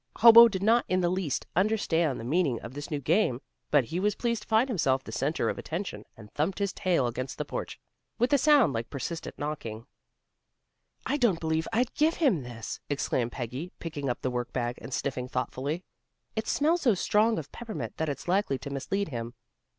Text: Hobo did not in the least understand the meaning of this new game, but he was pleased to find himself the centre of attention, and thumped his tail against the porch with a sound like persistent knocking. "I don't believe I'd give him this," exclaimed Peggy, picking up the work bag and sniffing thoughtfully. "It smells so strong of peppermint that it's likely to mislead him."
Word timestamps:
Hobo 0.15 0.47
did 0.47 0.63
not 0.63 0.83
in 0.87 1.01
the 1.01 1.11
least 1.11 1.45
understand 1.55 2.19
the 2.19 2.23
meaning 2.23 2.59
of 2.61 2.73
this 2.73 2.89
new 2.89 2.99
game, 2.99 3.39
but 3.69 3.83
he 3.83 3.99
was 3.99 4.15
pleased 4.15 4.41
to 4.41 4.47
find 4.47 4.67
himself 4.67 5.03
the 5.03 5.11
centre 5.11 5.47
of 5.47 5.59
attention, 5.59 6.05
and 6.17 6.33
thumped 6.33 6.57
his 6.57 6.73
tail 6.73 7.05
against 7.05 7.37
the 7.37 7.45
porch 7.45 7.79
with 8.17 8.33
a 8.33 8.39
sound 8.39 8.73
like 8.73 8.89
persistent 8.89 9.37
knocking. 9.37 9.85
"I 11.05 11.17
don't 11.17 11.39
believe 11.39 11.67
I'd 11.71 11.93
give 11.93 12.15
him 12.15 12.41
this," 12.41 12.79
exclaimed 12.89 13.31
Peggy, 13.33 13.73
picking 13.77 14.09
up 14.09 14.21
the 14.23 14.31
work 14.31 14.51
bag 14.51 14.79
and 14.81 14.91
sniffing 14.91 15.27
thoughtfully. 15.27 15.83
"It 16.35 16.47
smells 16.47 16.81
so 16.81 16.95
strong 16.95 17.37
of 17.37 17.51
peppermint 17.51 17.97
that 17.97 18.09
it's 18.09 18.27
likely 18.27 18.57
to 18.57 18.71
mislead 18.71 19.09
him." 19.09 19.35